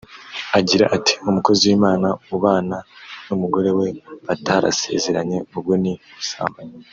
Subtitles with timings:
[0.59, 2.77] agira ati «Umukozi w’Imana ubana
[3.27, 3.87] n’umugore we
[4.27, 6.75] batarasezeranye ubwo ni ubusambanyi